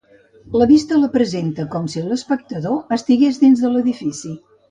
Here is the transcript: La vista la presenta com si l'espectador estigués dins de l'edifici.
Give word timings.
La 0.59 0.67
vista 0.69 0.97
la 1.01 1.09
presenta 1.15 1.65
com 1.75 1.85
si 1.95 2.03
l'espectador 2.07 2.97
estigués 2.99 3.39
dins 3.45 3.63
de 3.67 3.71
l'edifici. 3.75 4.35